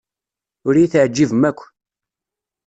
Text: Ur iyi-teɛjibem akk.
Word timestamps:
Ur 0.67 0.73
iyi-teɛjibem 0.75 1.43
akk. 1.49 1.59